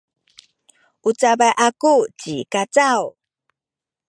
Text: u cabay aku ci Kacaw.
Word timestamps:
u 1.09 1.11
cabay 1.19 1.53
aku 1.67 1.93
ci 2.19 2.35
Kacaw. 2.51 3.01